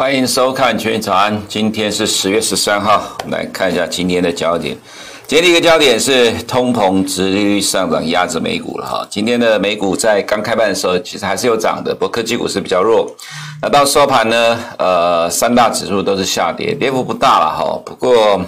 [0.00, 4.78] 欢迎收看《全民早安》，今天是十月十三号，来看一下今天的焦点。
[5.26, 9.04] 今天的一个焦点是通膨、殖利率上涨压制美股了哈。
[9.10, 13.12] 今天的美股在刚开盘的时候其实还是有涨的，不过科技股是比较弱。
[13.60, 17.82] 那到收盘呢，呃，三大指数都是下跌，跌幅不大了哈。
[17.84, 18.40] 不过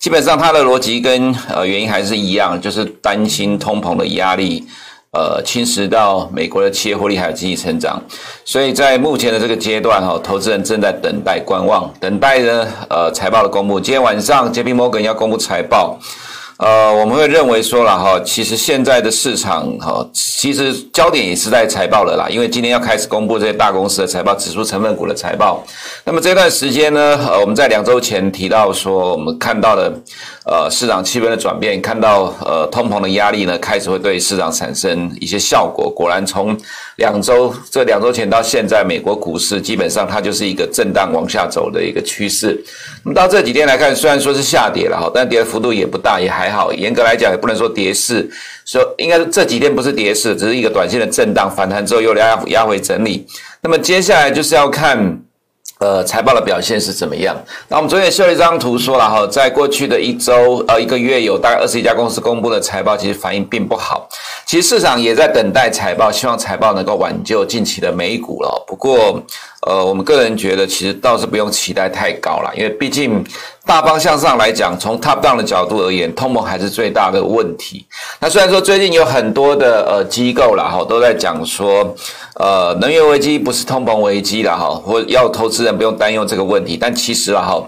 [0.00, 4.66] 基本上它的逻辑跟呃原因还是一样，就是担心通膨的压力。
[5.10, 8.00] 呃，侵蚀到美国的企业获利还有经济成长，
[8.44, 13.80] 所以在目前的这个阶段哈，投资人正在等待观望，等待呢呃财报的公布。
[13.80, 15.98] 今天晚上，JP Morgan 要公布财报。
[16.58, 25.64] 呃，我们会认为说了哈，其实现在的市场哈，其实焦点也是在财报了啦，因为今天要开始公布这些大公司的财报，指数成分股的财报。
[26.04, 29.92] 那么这段时间呢，呃，我们在两周前提到说，我们看到的
[30.46, 35.88] 呃市场气氛的转变，看到呃通膨的压力呢，开始会对市场产生一些效果。
[35.88, 36.58] 果然从
[36.96, 42.60] 两周这两周前到现在，美国股市基本上它就是一个震荡往下走的一个趋势。
[43.08, 46.72] 么到这几天来看，虽然说是下跌了哈，但跌的幅度也不大，也还好。
[46.72, 48.30] 严格来讲，也不能说跌势，
[48.64, 53.26] 说应该是这几天不是跌势，只是一个短线的震荡反弹之后又压压回整理。
[53.62, 55.20] 那么接下来就是要看。
[55.78, 57.36] 呃，财报的表现是怎么样？
[57.68, 64.08] 那我们昨天也秀了一张图，说了哈，在过去的一周呃一个月，有大概二十一家公司公布的财报，其实反应并不好。
[64.44, 68.64] 其实市场也在等待财报，希望财报能够挽救近期的美股了。
[68.66, 69.22] 不过，
[69.68, 73.24] 呃，我们个人觉得，其实倒是不用期待太高了，因为毕竟
[73.68, 77.84] 大方向上来讲，从 top down 的角度而言，通膨还是最大的问题。
[78.18, 81.94] 那虽然说最近有很多的呃机构啦哈都在讲说，
[82.36, 87.62] 呃，能源危机不是通膨危机啦哈，或要投资人不用担忧这个问题，但其实啦哈。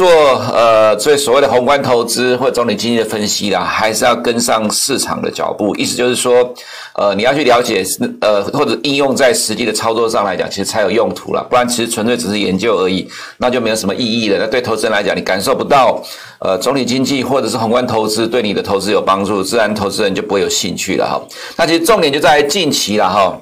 [0.00, 0.08] 做
[0.54, 5.76] 呃，最所谓的宏观投资或总体经济的分析啦，还是要跟上市场的脚步。
[5.76, 6.54] 意思就是说，
[6.94, 7.84] 呃，你要去了解，
[8.22, 11.46] 呃，或者应用在实际的操作上来讲，其实才有用途了。
[11.50, 13.06] 不然其实纯粹只是研究而已，
[13.36, 14.38] 那就没有什么意义了。
[14.38, 16.02] 那对投资人来讲，你感受不到，
[16.38, 21.20] 呃，总体经济或者是宏观投资对你的投资有帮助，自然投资人就不会有兴趣了哈。
[21.58, 23.38] 那其实重点就在近期了哈，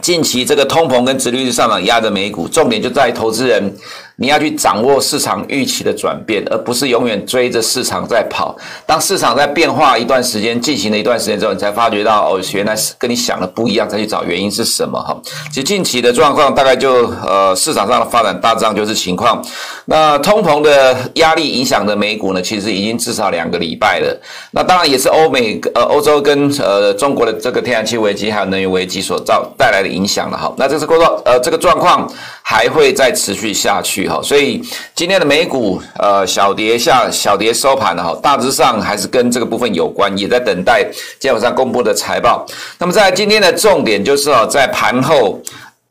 [0.00, 3.70] 近期这个通膨跟殖利率上涨压着美股，重点就在投资人。
[4.16, 8.56] 你要去掌握市场预期的转变，而不是永远追着市场在跑。
[8.86, 15.20] 当市场在变化一段时间，进行了一段时间之后，你才发觉到哦，原来是跟你想的不一样，再去找原因是什么哈。
[15.48, 19.44] 其实近期的状况大概就呃市场上的发展大致上就是情况。
[19.86, 24.20] 那通膨的压力影响的美股呢，其实已经至少两个礼拜了。
[24.52, 30.52] 那当然也是欧美呃欧洲跟呃中国的这个天然气危机还有能源危机所造带来的影响了哈。
[30.56, 32.10] 那这是过状呃这个状况
[32.46, 34.06] 还会再持续下去。
[34.06, 34.62] 哈，所以
[34.94, 40.84] 今天的美股呃小跌下小跌收盘了哈，大致上还是跟这个部分有关，也在等待
[41.18, 42.46] 今天晚上公布的财报。
[42.78, 45.40] 那么在今天的重点就是哦，在盘后。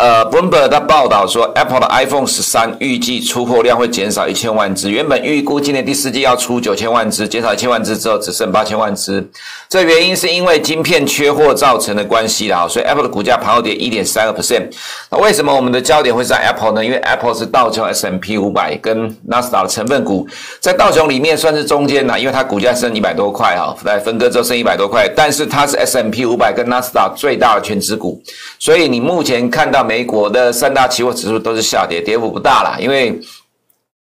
[0.03, 9.25] 呃，Bloomberg 的报道说，Apple 的 iPhone 十三预计出货量会减少一千万只，原本预估今年第四季要出九千万只，减少一千万只之后只剩八千万只。
[9.69, 14.69] 这原因是因为晶片缺货造成的关系啦，所以 Apple 的股价盘后跌一点三个 percent。
[15.09, 16.84] 那为什么我们的焦点会在 Apple 呢？
[16.84, 20.28] 因为 Apple 是道琼 S M P 五百跟纳斯达的成分股，
[20.59, 28.22] 在道琼里面算是中间啦，因为它股价剩一百多块哈，在分割之后剩一百多块，但是它是 S M P 五百跟纳斯达最大的全值股，
[28.59, 29.81] 所以你目前看到。
[29.94, 33.20] 美国的三大期货指数都是下跌，跌幅不大啦，因为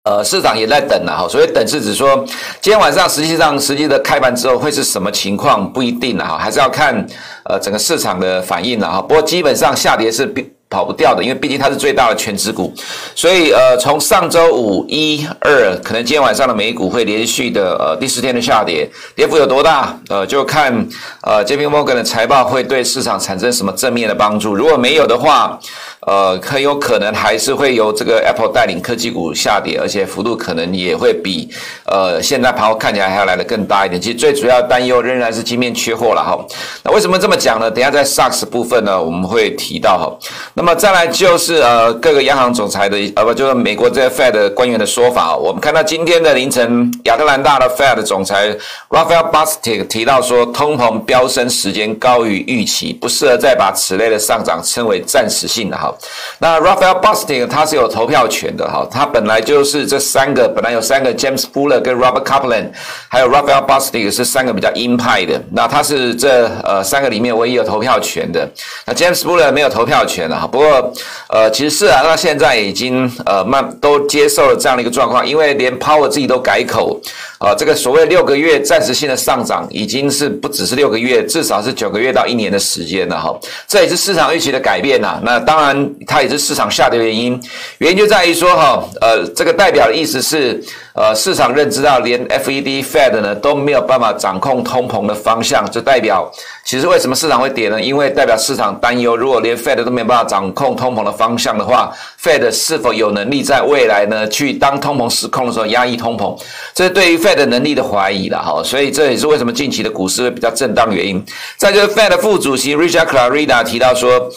[0.05, 2.25] 呃市场也在等了哈，所以等是指说
[2.59, 7.05] 今天晚上实际上实际的开盘之后会是什么情况不一定了哈，还是要看
[7.45, 8.99] 呃整个市场的反应了哈。
[9.03, 10.25] 不过基本上下跌是
[10.73, 12.73] 跑不掉的，因为毕竟它是最大的全值股，
[13.13, 19.95] 所以呃从上周五一二可能今天晚上的美股会连续的呃第四天的下跌，跌幅有多大？
[20.09, 20.73] 呃就看
[21.21, 25.59] 呃 JP Morgan 的财报会对市场产生什么正面的帮助，如果没有的话。
[26.05, 31.49] 呃，很有可能还是会由这个 Apple 带领科技股下跌，而且幅度可能也会比
[31.85, 34.01] 呃现在盘后看起来还要来的更大一点。
[34.01, 36.37] 其实最主要担忧仍然是晶片缺货了哈。
[36.83, 37.71] 那为什么这么讲呢？
[37.71, 40.29] 等下在 SACS 部分呢，我们会提到哈。
[40.53, 45.35] 那么再来就是呃各个央行总裁的呃不就是美国这些 Fed 官员的说法。
[45.35, 48.49] 我们看到今天的凌晨，亚特兰大的 Fed 总裁
[48.89, 55.92] Raphael b a s t i c 提到说，通膨飙升时间高于预期，不适合再把此类的上涨称为暂时性的哈。
[56.39, 62.69] 那 Raphael Bostic 他是有投票权的哈，他本来就是这三个，本来有三个 James buller 跟 Robert Kaplan，
[63.07, 68.49] 还有 Raphael Bostic 是三个比较鹰派的，那他是这呃三个里面唯一有投票权的。
[68.85, 70.93] 那 James buller 没有投票权了哈，不过
[71.29, 76.99] 呃其实是啊，那现在已经呃慢都接受了这样的一个状况，因为连 Power 自己都改口。
[77.43, 83.37] 啊，这个所谓六个月暂时性的上涨，已经是不只是六个月，至少是九个月到一年的时间了哈。
[83.67, 85.19] 这也是市场预期的改变呐。
[85.21, 87.37] 那当然，它也是市场下跌的原因。
[87.79, 90.63] 原因就在于说哈，呃，这个代表的意思是，
[90.93, 96.31] 呃，市场认知到连 FED、Fed 呢都没有办法掌控通膨的方向，就代表
[96.63, 97.81] 其实为什么市场会跌呢？
[97.81, 101.91] 因为代表市场担忧，如果连 Fed 都没有办法掌控通膨的方向的话
[102.23, 106.35] ，Fed 是否有能力在未来呢去当通膨失控的时候压抑通膨？
[106.73, 108.63] 这是对于 Fed 能力的怀疑了哈。
[108.63, 111.23] 所以这也是为什么近期的股市会比较震荡原因。
[111.57, 114.31] 再就是 Fed 副主席 Richard Clarida 提到说。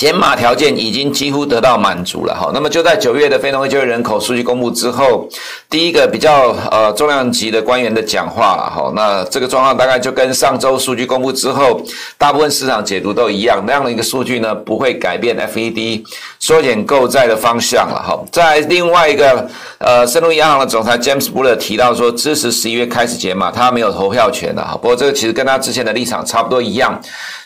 [0.00, 5.28] 减码条件已经几乎得到满足了哈，那么就在九月的非农业就业人口数据公布之后，
[5.68, 11.82] 第一个比较呃重量级的官员的讲话了哈，那这个状况大概就跟上周数据公布之后，
[12.16, 16.02] 大部分市场解读都一样，那样的一个数据呢不会改变 FED
[16.38, 18.18] 缩减购债的方向了哈。
[18.32, 19.46] 在另外一个
[19.76, 26.98] 呃，圣路银行的总裁 James Buller 提到说支持十一月开始减码，他没有投票权的哈，不过这个其实跟他之前的立场差不多一样。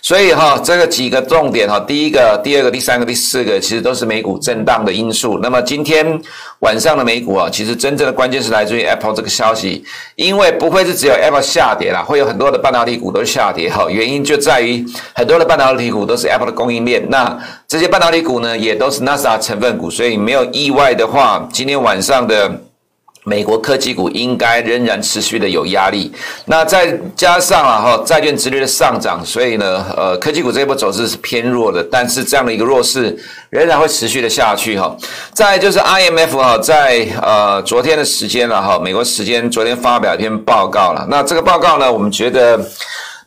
[0.02, 5.38] 所以哈，这个几个重点哈，第一个、第二个、第三个、第四个，其实都是美股震荡的因素。
[5.42, 6.20] 那么今天
[6.58, 9.82] 晚上的美股啊，其实真正的关键是来自于 Apple 这个消息，
[10.16, 13.86] 因为不会是只有 Apple 下跌啦，会有很多的半导体股都下跌哈。
[13.88, 17.36] 原因就在于很多的半导体股都是 Apple 的供应链，那
[17.66, 22.63] 这些半导体股呢，也都是 NASA 成分股，所以没有意外的话，今天晚上的。
[23.26, 26.12] 美国科技股应该仍然持续的有压力，
[26.44, 33.16] 那再加上啊哈债券殖率的上涨，所以呢，呃，科技股这一波走势是偏弱的，但是这样的一个弱势
[33.48, 34.94] 仍然会持续的下去哈。
[35.32, 42.60] 再就是 IMF 哈，在呃昨天的时间了哈，美国时间昨天发表一篇报告了，那这个报告呢，我们觉得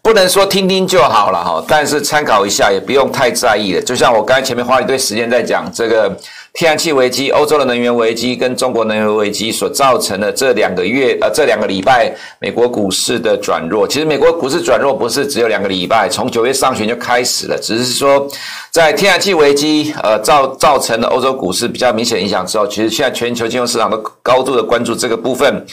[0.03, 3.81] 不能说听听就好了哈，但是参考一下也不用太在意了。
[3.81, 6.15] 就像我刚才前面花一堆时间在讲这个。
[6.57, 18.27] 天然气危机、欧洲的能源危机跟中国能源危机所造成的这两个月呃这两个礼拜美国股市的转弱，其实美国股市转弱不是只有两个礼拜，从九月上旬就开始了，只是说
[18.71, 25.63] 在天然气危机呃造造成的欧洲股市比较明显影响之后，其实现在全球金融市场都高度的关注这个部分。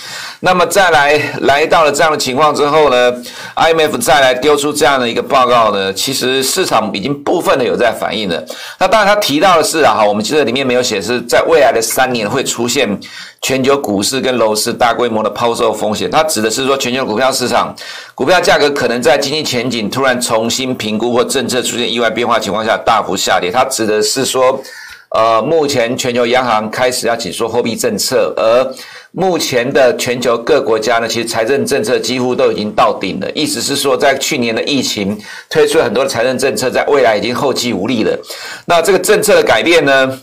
[0.40, 3.10] 那么再来来到了这样的情况之后呢
[3.56, 8.44] ，IMF 再来丢出这样的一个报告呢，其实市场已经部分的有在反应了。
[8.78, 10.73] 那当然他提到的是啊哈，我们其实里面没。
[10.74, 12.88] 有显示在未来的三年会出现
[13.40, 16.10] 全球股市跟楼市大规模的抛售风险。
[16.10, 17.74] 它指的是说，全球股票市场
[18.14, 23.50] 股票价格可能在经济前景突然重新评估或政策出现意外变化情况下大幅下跌。
[23.50, 24.60] 它指的是说，
[25.10, 28.74] 呃，目前全球央行开始要紧缩货币政策，而
[29.12, 33.30] 目前的全球各国家呢，其实财政政策几乎都已经到顶了。
[33.32, 35.16] 意思是说，在去年的疫情
[35.48, 38.18] 推出了很多的财政政策，在未来已经后继无力了。
[38.66, 40.18] 那这个政策的改变呢？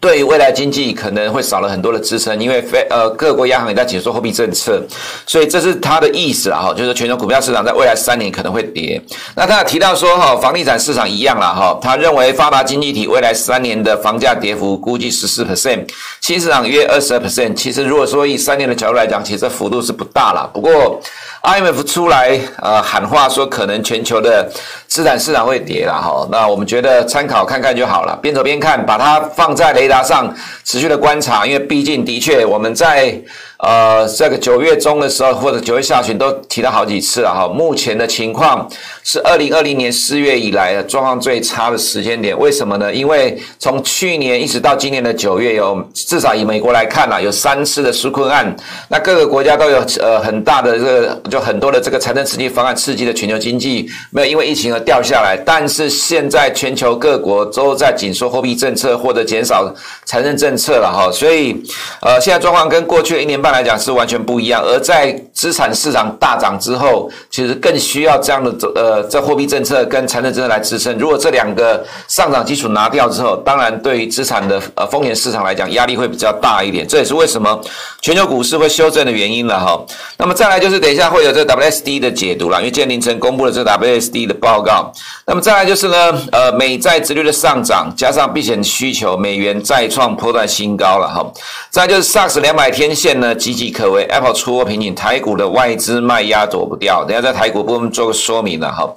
[0.00, 4.82] 对于未来经济可能会少了很多的支撑，因为非呃各国央行也在紧缩货币政策，
[5.26, 9.00] 所以这是他的意思啊哈，就是全球股票市场在未来三年可能会跌。
[9.34, 15.88] 那他提到说哈，房地产市场一样了哈，他认为发达经济体未来三年的房价跌幅估计十四 percent，
[16.20, 17.54] 新市场约二十二 percent。
[17.54, 20.50] 其实如果说以三年的角度来讲，其实幅度是不大了。
[20.52, 21.00] 不过
[21.44, 24.50] IMF 出来呃喊话说，可能全球的
[24.94, 26.24] 资产市场会跌了哈。
[26.30, 30.32] 那我们觉得参考看看就好了，边走边看，把它放在雷达上
[30.62, 33.20] 持续的观察，因为毕竟的确我们在。
[33.58, 37.48] 呃，这个九月中的时候，或者九月下旬都提到好几次了哈。
[37.48, 38.68] 目前的情况
[39.04, 42.36] 是二零二零年四月以来的状况最差的时间点。
[42.38, 42.92] 为什么呢？
[42.92, 48.54] 因为从去年一直到今年的九月，有至少以美国来看啊，有三次的纾困案。
[48.88, 55.40] 那各个国家都有呃很大的这个，就很多的这个财政刺激方案，刺激的全球经济没有因为疫情而掉下来。
[55.46, 59.72] 但是现在全球各国都在紧缩货币政策或者减少
[60.04, 61.10] 财政政策了哈。
[61.12, 61.56] 所以
[62.02, 63.54] 呃，现在状况跟过去一年半。
[63.54, 70.96] 来讲是完全不一样，而在资产市场大涨之后，其实更需要这样的呃，这货币政策跟财政政策来支撑。
[70.96, 76.86] 如果这两个上涨基础拿掉之后，当然对于资产的呃风险市场来讲，压力会比较大一点。
[76.86, 77.60] 这也是为什么
[78.00, 79.84] 全球股市会修正的原因了哈。
[80.16, 84.92] 那么再来就是等一下会有这个 WSD 的解读了，因为今天凌晨公布了这个 WSD 的报告。
[85.26, 85.96] 那么再来就是呢，
[86.30, 91.26] 呃，美债殖率的上涨，加上避险需求，美元再创波段新高了哈。
[91.68, 93.34] 再就是 SAX 两百天线呢。
[93.34, 97.04] 岌岌可危，Apple 出货瓶颈，台股的外资卖压躲不掉。
[97.04, 98.88] 等下在台股部分做个说明了哈。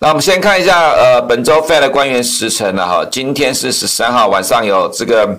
[0.00, 3.04] 那我们先看一下，呃，本周 Fed 的官员时程了哈。
[3.10, 5.38] 今天是十三号晚上有这个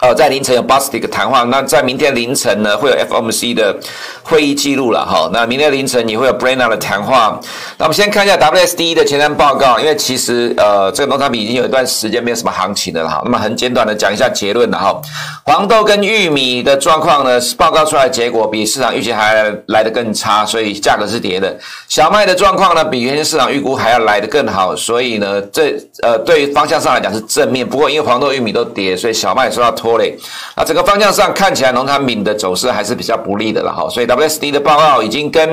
[0.00, 3.78] 呃，在凌晨有 Bostic 谈话，那在明天凌晨呢会有 FOMC 的
[4.22, 5.28] 会议记录了哈。
[5.30, 7.38] 那明天凌晨你会有 Brainer 的谈话。
[7.76, 13.20] 那我们先看一下 WSD 的前瞻报告，因为其实呃这个农产品已经有一段时间没有什么行情的了哈。
[13.26, 14.98] 那么很简短的讲一下结论了哈。
[15.44, 21.54] 黄豆跟玉米的状况呢，报告出来结果比市场预期还来得更差，所以价格是跌的。
[21.88, 27.68] 小麦的状况呢，比原先市场预估还要来得更好，所以呢这呃对于方向上来讲是正面。
[27.68, 29.89] 不过因为黄豆、玉米都跌，所以小麦受到拖。
[29.98, 35.48] 那，整个方向上看起来农产品的走势还是比较不利的了哈，所以 WSD 的报告已经跟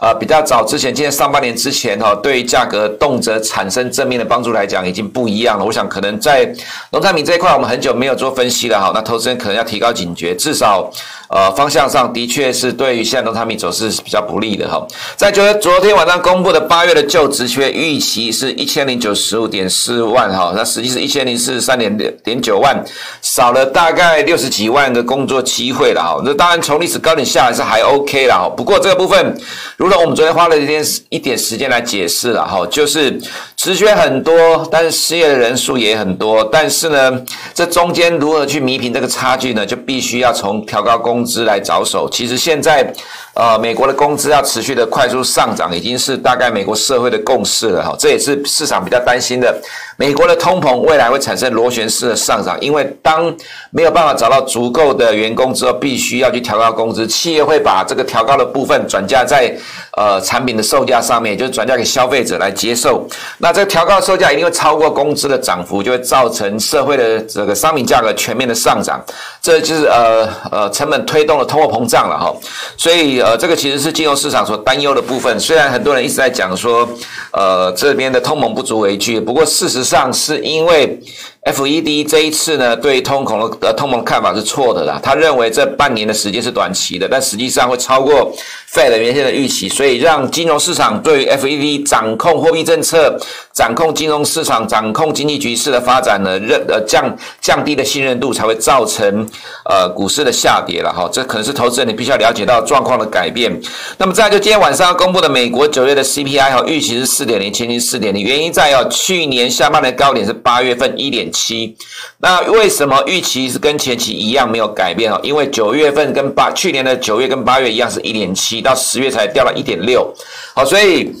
[0.00, 5.64] 呃比较早之前，今年上半年之前哈，对于价格动辄产生正面的帮助来讲，已经不一样了。
[5.64, 6.50] 我想可能在
[6.90, 10.90] 农产品这一块，我们很久没有做分析了哈，那投资人可能要提高警觉，至少。
[11.28, 14.86] 呃，方向上的确是对于现在农产品走势是比较不利的哈。
[15.16, 22.84] 在昨昨天晚上公布的八月的就职缺预期是一千零九十五点四万哈，那实际是一千零四十三点点九万，
[23.22, 26.22] 少了大概六十几万个工作机会了哈。
[26.24, 28.48] 那当然从历史高点下来是还 OK 了哈。
[28.48, 29.36] 不过这个部分，
[29.76, 33.20] 如同我们昨天花了一点一点时间来解释了哈，就是
[33.56, 37.20] 职缺很多，但是失业的人数也很多，但是呢，
[37.52, 39.66] 这中间如何去弥平这个差距呢？
[39.66, 41.16] 就必须要从调高工。
[41.16, 42.92] 工资来着手，其实现在，
[43.36, 47.94] 呃，美国的工资要持续的快速上涨，已经是大概美国社会的共识了哈。
[47.98, 49.54] 这也是市场比较担心的。
[49.98, 53.34] 美国的通膨未来会产生螺旋式的上涨，因为当
[53.70, 59.54] 没有办法找到足够的员工之后，必须要去调高工资，企业会把这个调高的部分转嫁在
[59.96, 63.06] 呃产品的售价上面，就是转嫁给消费者来接受。
[63.38, 69.02] 那这个调高售价一定会超过工资的涨幅，就会造成社会的这个商品价格全面的上涨，
[69.40, 72.34] 这就是呃呃成本推动的通货膨胀了哈。
[72.76, 75.38] 所以呃这个其实是金融市场所担忧的部分。
[75.40, 76.88] 虽然很多人一直在讲说
[77.32, 81.00] 呃这边的通膨不足为惧，不过事实上是因为。
[81.46, 84.98] FED 这一次呢，对通膨的呃通膨看法是错的啦。
[85.00, 88.34] 他认为这半年的时间是短期的，但实际上会超过
[88.74, 93.16] Fed 原先的预期，所以让金融市场对于 FED 掌控货币政策、
[93.52, 99.24] 掌控金融市场、掌控经济局势的发展呢，认呃降降低的信任度，才会造成
[99.70, 101.08] 呃股市的下跌了哈。
[101.12, 103.56] 这可能是投资人你必须要了解到状况的改变。
[103.98, 111.30] 那么再就今天晚上要公布的美国九月的 CPI 哈，预期是四点零，前期四点零，原因在哦，去年下半年高点是八月份一点。
[111.36, 111.76] 七，
[112.18, 115.20] 那为什么预期是跟前期一样没有改变哦？
[115.22, 120.10] 因为九月份跟八去年的九月跟八月一样是一点七，到十月才掉了一点六，
[120.54, 121.14] 好，所以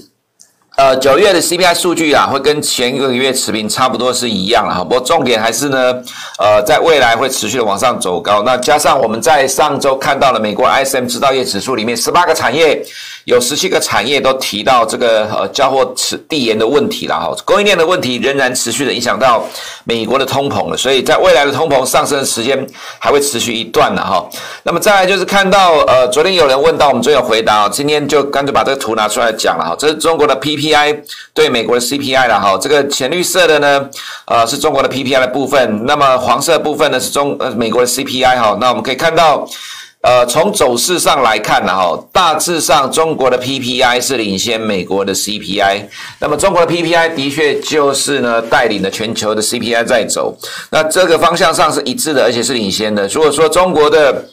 [0.76, 4.82] 呃九月的 CPI 数据啊，会跟前一个月持平，差不多是一样了哈。
[4.82, 5.92] 不过重点还是呢，
[6.38, 8.42] 呃，在未来会持续的往上走高。
[8.42, 12.84] 那加上我们在上周看到了美国 ISM 制造业指数里面十八个产业。
[13.26, 19.44] 有十七个产业都提到这个呃交货迟递延的问题了哈，供应链的问题仍然持续的影响到
[19.82, 22.56] 美国的通膨了，所以在未来的通膨上升的时间
[23.00, 24.24] 还会持续一段了哈。
[24.62, 29.76] 那么再来就是看到呃，昨天有人问到，我们昨天有回答，今天就干脆把这个图拿出来讲了哈。
[29.76, 30.96] 这是中国的 PPI
[31.34, 33.90] 对美国的 CPI 了哈，这个浅绿色的呢
[34.26, 38.56] 呃是中国的 PPI 的部分，那么黄色部分呢是中呃美国的 CPI 哈。
[38.60, 39.44] 那我们可以看到。
[40.06, 45.82] 呃，从走势上来看呢，哈，大致上中国的 PPI 是领先美国的 CPI，
[46.20, 50.38] 那么中国的 PPI 的确就是呢带领了全球的 CPI 在走，
[50.70, 53.08] 那这个方向上是一致的，而且是领先的。
[53.08, 54.24] 如果说中国的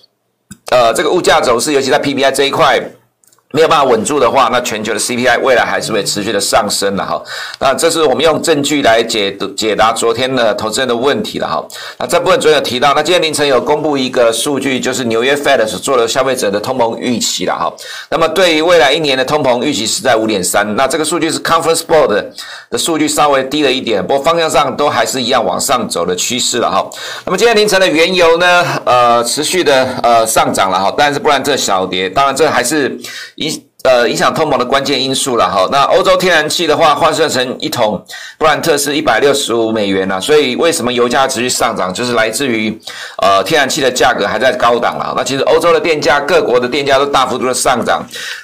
[0.69, 2.79] 呃这个物价走势，尤其在 PPI 这一块。
[3.55, 7.21] 没有办法稳住的话，那全球的 CPI 未来还是会持续的上升的哈。
[7.59, 11.63] 那这是我们用证据来解读解答昨天的投资人的问题了哈。
[11.99, 17.71] 那这部分昨天有提到，那今天凌晨有公布一个数据，就是纽约 Fed 所做的消费者的通膨预期了哈。
[18.09, 22.25] 那么对于未来一年的通膨预期是在五点三，那这个数据是 Conference Board
[22.71, 26.83] 的数据稍微低了一点，不过方向上都还是一样往上走的趋势了哈。
[27.23, 32.99] 那么今天凌晨的原油呢，呃，持续的呃上涨了哈，但是不然这小跌，当然这还是。
[33.83, 38.01] 呃影响通膨的关键因素了哈，那欧洲天然气的话换算成一桶
[38.37, 42.77] 布兰特是一百六十五美元呐，所以为什么油价持续上涨，就是来自于
[43.21, 45.13] 呃天然气的价格还在高档了。
[45.17, 48.01] 那其实欧洲的电价，各国的电价都大幅度的上涨，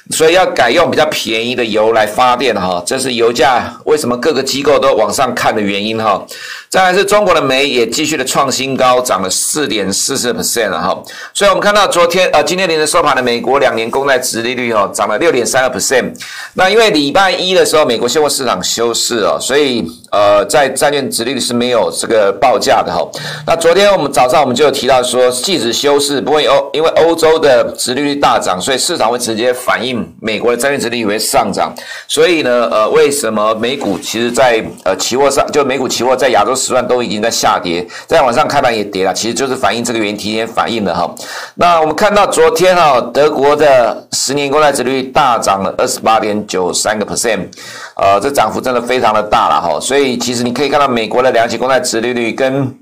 [0.10, 6.26] 所以要改用比较便宜的油来发电哈，这是油价为什么各个机构都往上看的原因哈。
[6.68, 11.00] 再来是中国的煤也继续的创新高，涨了四点四四 percent 了哈。
[11.34, 16.12] 所以我们看到昨天呃今天凌晨收盘的美国两年公债殖利率哈涨了六点三个 percent。
[16.54, 23.08] 那因为礼拜一的时候美国现货市场休市哦，所以呃在债券殖利率是没有这个报价的哈。
[23.46, 31.74] 那昨天我们早上我们就有提到说，即使休市不会欧，因为欧洲的殖利率大涨，所以市场会直接反映美国的债券殖利率会上涨。
[32.08, 41.14] 所以呢，呃，为什么美股其实在呃期货上，就美股期货在亚洲时段都已经在下跌，在晚上开盘也跌了，其实就是反映这个原因提前反映了哈。
[41.56, 47.48] 那我们看到昨天哈，德国的十年公债殖利率大涨了二十八点九三个 percent，
[47.96, 49.80] 呃，这涨幅真的非常的大了哈。
[49.80, 52.74] 所以其实你可以看到美国的两期公债殖利率跟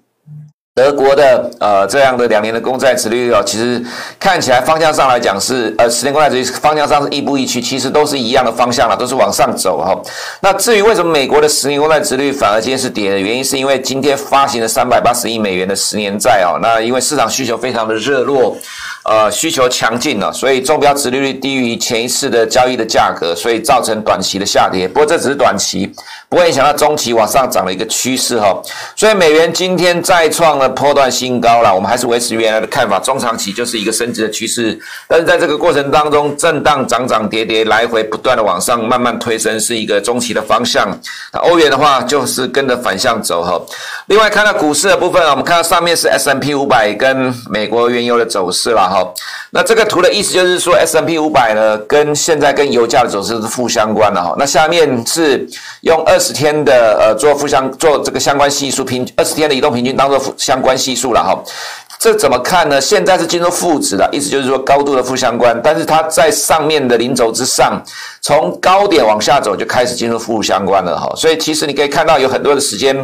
[0.77, 3.83] 德国的呃这样的两年的公债殖利率哦，其实
[4.19, 9.99] 看起来方向上来讲是呃十年公债殖利率方向上是亦步亦趋，其实都是一样的方向了，都是往上走哈。
[10.39, 18.55] 那至于为什么美国的十年公债殖利率反而今天是跌的原因，是因为今天发行了三百八十亿美元的十年债哦，那因为市场需求非常的热络。
[19.07, 24.85] 呃，需求强劲了，所以中标殖利率低于前一次的交易的价格，所以造成短期的下跌。
[24.85, 25.89] 不过这只是短期，
[26.27, 28.61] 不会影响到中期往上涨的一个趋势哈。
[28.97, 34.77] 所以美元今天再创了波段新高了，我们还是维持原来的看法，中长期就是一个升值的趋势。
[35.07, 40.85] 但是在这个过程当中，震荡涨涨跌跌，来回不断的往上慢慢推升，是一个中期的方向。
[41.31, 43.57] 那欧元的话，就是跟着反向走哈。
[44.07, 48.96] 另外看到股市的部分，我们看到上面是 S M P 五百跟美国原油的走势了哈。
[49.51, 54.35] 那这个图的意思就是说，S M P 五百呢，跟现在跟油价的走势是负相关的哈。
[54.37, 55.47] 那下面是
[55.81, 61.43] 用二十天的呃做负相做这个相关系数平二十天的移动平均当做相关系数了哈。
[61.99, 62.79] 这怎么看呢？
[62.79, 67.81] 现在是进入负值的，意思就是说高度的负相关，但是它在上面的零轴之上，
[68.21, 71.11] 从高点往下走就开始进入负相关了哈。
[71.15, 72.95] 所以其实你可以看到有很多的时间。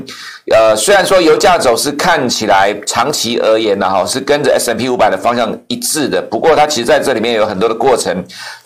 [0.51, 8.13] 呃，虽然说油价走势看起来长期而言呢，哈，是跟着 S&P 五百的方向一致的，不过它其实在这里面有很多的过程，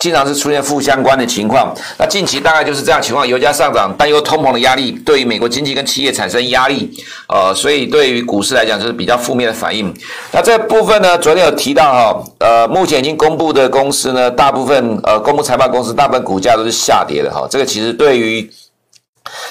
[0.00, 1.72] 经常是出现负相关的情况。
[1.96, 6.90] 那近期大概就是这样情况，油价上涨，但又通膨的压力对于美国经济跟企业产生压力，
[7.28, 9.94] 呃，所以对于股市来讲就是比较负面的反应。
[10.30, 18.50] 那这部分呢，昨天有提到哈，呃，目前已经公布的公司呢，大部分呃公布财报公司大部分股价都是下跌的哈，这个其实对于。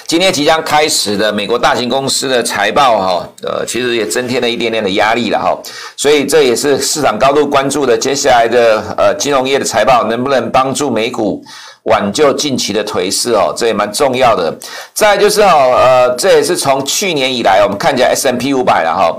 [0.08, 5.56] 今天即将开始的美国大型公司的财报，哈，呃，其实也增添了一点点的压力了，哈，
[5.96, 7.96] 所以这也是市场高度关注的。
[7.96, 11.40] 接下来的呃金融业的财报能不能帮助美股
[11.84, 13.54] 挽救近期的颓势哦？
[13.56, 14.52] 这也蛮重要的。
[14.94, 19.16] 再就是哦，呃，这也是从去年以来我们看起来 S M P 五百了，哈。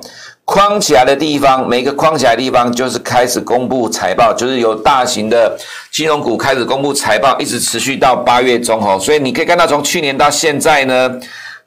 [0.50, 5.56] 框起来的地方，每个框起来的地方就是开始公布财报，就是由大型的
[5.92, 8.98] 金融股开始公布财报，一直持续到八月中哦。
[9.00, 11.20] 所以你可以看到，从去年到现在呢。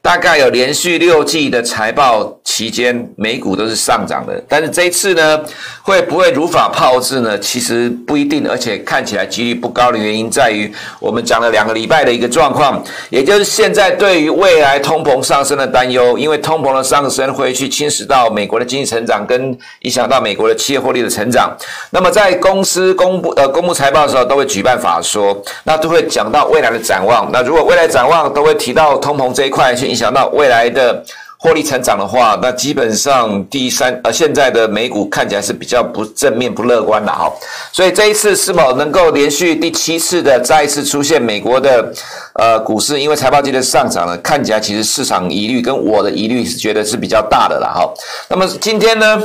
[0.02, 4.42] 大概有连续六季的财报期间，美股都是上涨的。
[4.48, 5.40] 但是这一次呢，
[5.80, 7.38] 会不会如法炮制呢？
[7.38, 21.56] 其实不一定，而且看起来几率不高的原因在于，我们讲了两个礼拜的一个状况，也就是现在对于未来通膨上升的担忧，因为通膨的上升会去侵蚀到美国的经济成长，跟影响到美国的企业获利的成长。
[21.90, 27.30] 那么在公司公布呃公布财报的时候，都会举办法说，那都会讲到未来的展望。
[27.32, 29.91] 那如果未来展望都会提到通膨这一块去。
[29.92, 31.04] 影响到未来的
[31.36, 37.30] 获利成长的话，那基本上第三呃现在的美股看起来是比较不正面、不乐观的哈。
[37.72, 41.92] 所以这一次是否能够连续第七次的再次出现美国的
[42.36, 44.16] 呃股市因为财报季的上涨呢？
[44.18, 47.92] 看起来其实市场疑虑跟我的疑虑是觉得是比较大的了哈。
[48.30, 49.22] 那么今天呢？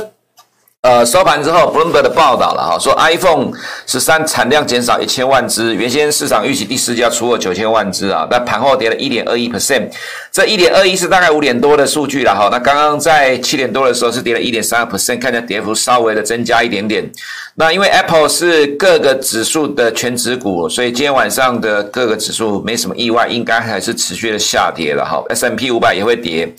[0.88, 3.52] 呃，收盘之后，Bloomberg 的报道了哈，说 iPhone
[3.86, 9.86] 十三产量减少一千万只，原先市场预期第四季要出货九千万只啊，但盘后跌了一点二一 percent，
[10.32, 12.48] 这一点二一是大概五点多的数据了哈。
[12.50, 17.04] 那刚刚在七点多的时候是跌了一点三 percent，看起来跌幅稍微的增加一点点。
[17.54, 25.22] 那因为 Apple 是各个指数的权值股，所以今天晚上的各个指数没什么意外，应该还是持续的下跌了哈。
[25.28, 26.50] S M P 五百也会跌。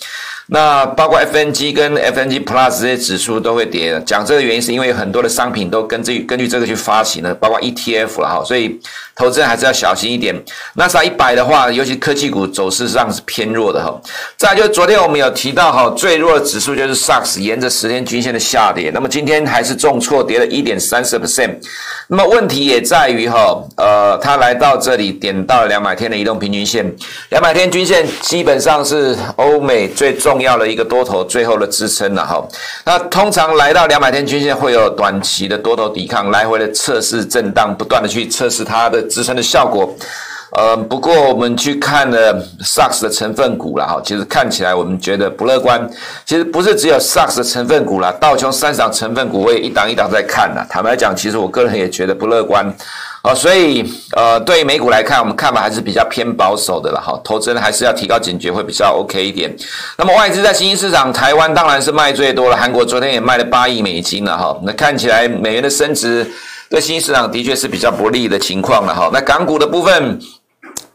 [0.52, 4.02] 那包括 FNG 跟 FNG Plus 这些指数都会跌。
[4.04, 8.80] 讲这个原因是因为很多的商品都根据根据这个去发行的，包括 ETF 了哈，所以
[9.20, 10.34] 投资人还是要小心一点。
[10.76, 13.94] 纳斯达克一百的话，尤其科技股走势上是偏弱的哈。
[14.38, 21.56] 再就昨天我们有提到哈，最弱的指数就是 SAX，沿着十天均线的下跌，那么今天还是重挫，跌了一点三四 percent。
[22.08, 26.96] 那么问题也在于哈，呃，它来到这里点到了两百天的移动平均线，
[27.30, 30.20] 两百天均线基本上是欧美最。
[30.20, 32.46] 重要的一个多头最后的支撑了哈，
[32.84, 39.94] 那通常来到两百天均线会有短期的多头抵抗，来回的测试震荡，不断的去测试它的支撑的效果。
[40.58, 45.88] 呃，不过我们去看了 SAX 的成分股了哈，其实看起来我们觉得不乐观。
[46.26, 50.66] 其实不是只有 SAX 的成分股啦，道琼三十档成分股我也一档一档在看了。
[50.68, 52.66] 坦白讲，其实我个人也觉得不乐观。
[53.22, 57.22] 啊，所以呃，对于美股来看，我们看法还是比较偏保守的了哈。
[57.24, 59.56] 投资人还是要提高警觉，会比较 OK 一点。
[60.00, 64.60] 那么外资在新兴市场，台湾当然是卖最多了，韩国昨天也卖了八亿美金了哈。
[64.64, 66.26] 那看起来美元的升值。
[66.70, 69.10] 对新市场的确是比较不利的情况了哈。
[69.12, 70.20] 那港股的部分。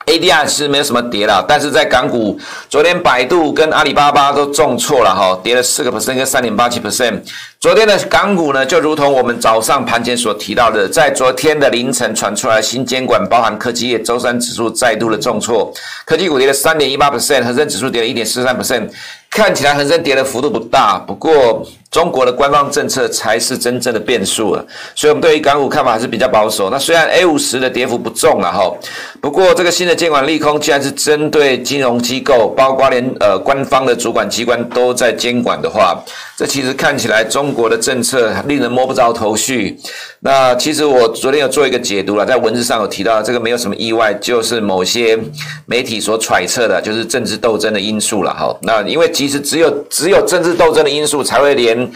[0.06, 7.22] ADR 是没有什么跌了，但是在港股，昨天百度跟阿里巴巴都重挫了哈，跌了四个 percent 跟三点八七 percent。
[7.64, 15.72] 昨天的港股呢，就如同我们早上盘前所提到的，在昨天的凌晨传出来新监管，包含科技业，周三指数再度的重挫，
[16.05, 18.90] 科技股跌了三点一八 percent，恒生指数跌了一点四三 percent。
[19.31, 26.70] 看起来恒生跌的幅度不大，不过中国的官方政策才是真正的变数了，所以我们对于港股看法还是比较保守。
[26.70, 28.72] 那虽然 A 五十的跌幅不重了哈，
[29.20, 36.00] 不过这个新的监管利空既然是针对金融机构，包括连呃官方的主管机关都在监管的话，
[36.37, 39.78] 这其实看起来中国的政策令人摸不着头绪。
[40.20, 45.16] 那其实我昨天有做一个解读了，在文字上有提到这个没有什么意外，就是某些
[45.64, 48.54] 媒体所揣测的，就是政治斗争的因素了哈。
[48.60, 49.10] 那因为。
[49.14, 51.88] 其实只有只有政治斗争的因素，才会连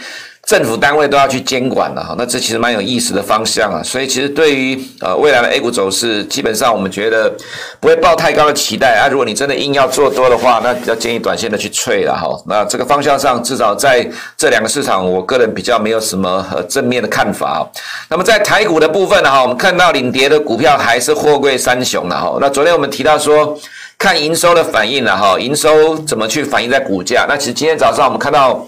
[0.49, 2.15] 政府单位都要去监管了哈。
[2.17, 3.83] 那这其实蛮有意思的方向啊。
[3.83, 7.31] 所以其实对于呃未来的 A 股走势，基本上我们觉得
[7.79, 9.05] 不会抱太高的期待啊。
[9.07, 12.35] 如果你真的硬要做多的话，那比较建议短线的去脆了哈。
[12.47, 14.03] 那这个方向上，至少在
[14.35, 17.69] 这两个市场，我个人比较没有什么呃正面的看法。
[18.09, 22.39] 那么在台股的部分呢哈，我们看到领跌的股票还是货柜三雄了哈。
[22.41, 23.55] 那昨天我们提到说。
[24.01, 27.25] 看营收的反应了哈，营收怎么去反映在股价？
[27.27, 28.65] 那其实今天早上我们看到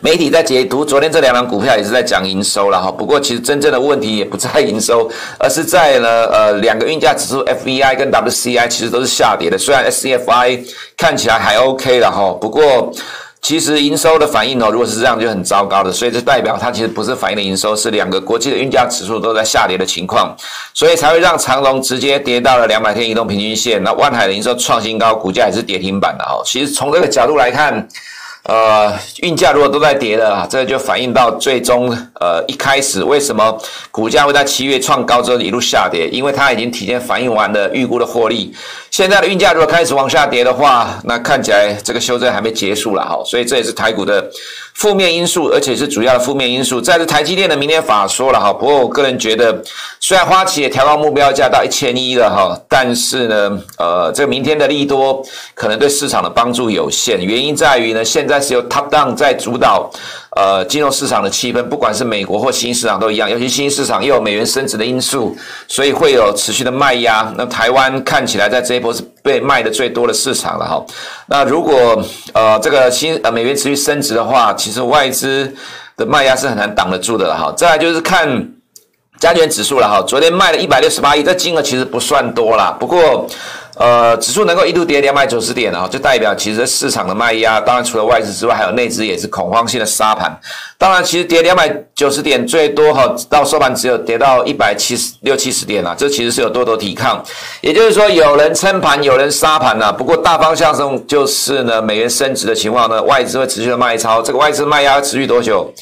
[0.00, 2.90] 媒体在解读昨天这两档股票也是在讲营收了哈。
[2.90, 12.92] 不过其实真正的问题也不在营收，而是在呢呃两个运价指数 FVI 跟 WCI 其实都是下跌的，虽然 SCFI 看起来还 OK 了哈，不过。
[13.40, 20.36] 其实营收的反应哦，如果是这样就很糟糕的，所以这代表它其实不是反映的营收，是两个国际的运价指数都在下跌的情况，
[20.74, 26.42] 所以才会让长荣直接跌到了两百天移动平均线，那万海的营收创新高，股价也是跌停板的哈。
[26.44, 27.88] 其实从这个角度来看。
[28.44, 36.08] 呃，运价如果都在跌的啊，这就反映到最终呃一开始为什么股价会在七月创高之后一路下跌？
[36.08, 38.54] 因为它已经提前反映完了预估的获利。
[38.90, 44.24] 现在的运价如果开始往下跌的话，那看起来这个修正还没结束了哈，所以这也是台股的
[44.78, 46.80] 负面因素，而且是主要的负面因素。
[46.80, 49.62] 再是台积电的明天法说了哈，不过我个人觉得，
[50.00, 55.22] 虽然花旗也调高目标价到一千一了哈，但是呢，呃，这个明天的利多
[55.54, 58.38] 可能对市场的帮助有限，原因在于呢，现在。
[58.40, 59.90] 是由 top down 在主导，
[60.38, 67.34] 呃，金融市场的气氛，不管是美国或新兴市场都一样，尤其新兴市场又有美元升值的因素，所以会有持续的卖压。
[67.36, 70.86] 那台湾看起来在这一波是被卖的最多的市场了哈。
[71.26, 72.00] 那如果
[72.34, 75.52] 呃这个新呃美元持续升值的话，其实外资
[75.96, 77.52] 的卖压是很难挡得住的了哈。
[77.56, 78.48] 再来就是看
[79.18, 83.28] 加权指数了哈，昨天卖了一百六十八亿，这金额其实不算多啦，不过。
[83.78, 90.36] 呃，指数能够一度跌两百九十点啊，就代表其实市场的卖压，当然除了外资之外，还有内资也是恐慌性的杀盘。
[90.76, 97.24] 当然，其实跌两百九十点最多哈，到收盘只有跌到一百七十六七十点啊，这其实是有多头抵抗。
[97.60, 99.92] 也就是说，有人撑盘，有人杀盘呐。
[99.92, 104.20] 不过大方向上就是呢，美元升值的情况呢，外资会持续的卖超。
[104.20, 105.72] 这个外资卖压持续多久？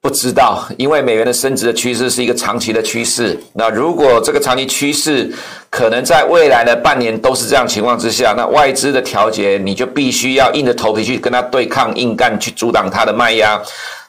[0.00, 3.36] 不知道，因为美元的升值的趋势是一个长期的趋势。
[3.52, 5.28] 那如果这个长期趋势
[5.68, 13.60] 可能在未来的半年都是这样情况之下，那外资的调节你就必须要硬着头皮去跟他对抗、硬干，去阻挡他的卖压。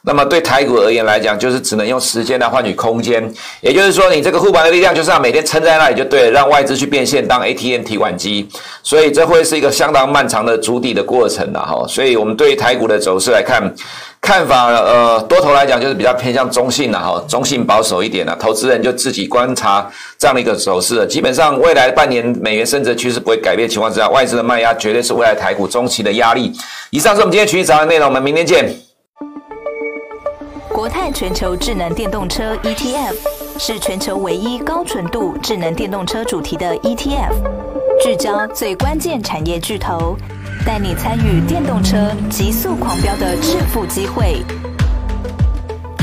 [0.02, 3.22] 那么对台股而言来讲，就是只能用时间来换取空间。
[3.60, 8.48] 也就是说，你这个护盘的力量就是要每天撑在那里就对了，让外资去变现当 ATM 提款机。
[8.84, 11.86] 所以这会是一个相当漫长的筑底的过程了哈。
[11.88, 13.74] 所以我们对于台股的走势来看。
[14.22, 21.06] 看法呃，多头来讲就是比较偏向中性的哈，中性保守一点的，投资人就自己观察这样的一个走势。
[21.08, 26.54] 基本上未来半年美元升值趋势不会改变的情况之下，外资的卖压绝对是未来台股中期的压力。
[26.92, 28.72] 以上是我们今天群益早安内容，我们明天见。
[30.72, 33.16] 国泰全球智能电动车 ETF
[33.58, 37.34] 是全球唯一高纯度智能电动车主题的 ETF，
[38.04, 40.16] 聚焦最关键产业巨头。
[40.70, 44.46] 带你参与电动车急速狂飙的致富机会，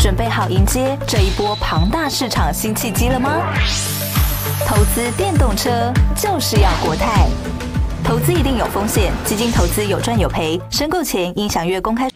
[0.03, 3.31] 准备好迎接这一波庞大市场新契机了吗？
[4.67, 5.71] 投资电动车
[6.17, 7.29] 就是要国泰，
[8.03, 12.11] 投资一定有风险，基金投资有赚有赔，申购前应详阅公开。